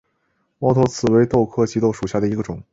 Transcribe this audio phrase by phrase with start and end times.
[0.57, 2.63] 猫头刺为豆科棘豆属下的一个种。